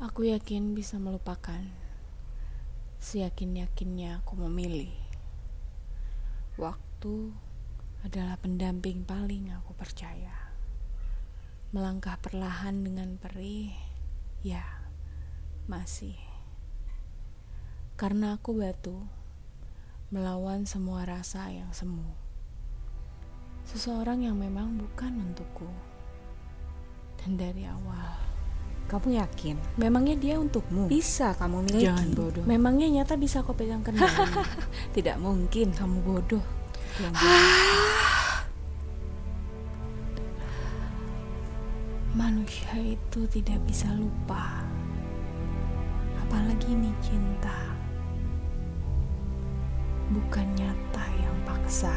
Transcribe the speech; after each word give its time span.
Aku 0.00 0.24
yakin 0.24 0.72
bisa 0.72 0.96
melupakan. 0.96 1.60
Seyakin-yakinnya 3.04 4.24
aku 4.24 4.32
memilih. 4.32 4.96
Waktu 6.56 7.36
adalah 8.00 8.40
pendamping 8.40 9.04
paling 9.04 9.52
aku 9.52 9.76
percaya. 9.76 10.56
Melangkah 11.76 12.16
perlahan 12.16 12.80
dengan 12.80 13.20
perih, 13.20 13.76
ya, 14.40 14.64
masih. 15.68 16.16
Karena 18.00 18.40
aku 18.40 18.56
batu, 18.56 19.04
melawan 20.08 20.64
semua 20.64 21.04
rasa 21.04 21.52
yang 21.52 21.76
semu. 21.76 22.08
Seseorang 23.68 24.24
yang 24.24 24.40
memang 24.40 24.80
bukan 24.80 25.12
untukku. 25.28 25.68
Dan 27.20 27.36
dari 27.36 27.68
awal, 27.68 28.29
Kamu 28.90 29.22
yakin? 29.22 29.54
memangnya 29.78 30.18
dia 30.18 30.34
untukmu? 30.42 30.90
Bisa 30.90 31.30
kamu 31.38 31.62
miliki? 31.62 31.86
Jangan 31.86 32.10
bodoh. 32.10 32.42
Memangnya 32.42 32.90
nyata 32.90 33.14
bisa 33.14 33.46
kau 33.46 33.54
pegang 33.54 33.86
kendali? 33.86 34.10
Tidak 34.98 35.14
mungkin. 35.22 35.70
Kamu 35.70 36.02
bodoh. 36.02 36.42
Manusia 42.18 42.74
itu 42.74 43.22
tidak 43.30 43.62
bisa 43.62 43.86
lupa. 43.94 44.66
Apalagi 46.26 46.74
ini 46.74 46.90
cinta. 46.98 47.70
Bukan 50.10 50.46
nyata 50.58 51.06
yang 51.22 51.38
paksa. 51.46 51.94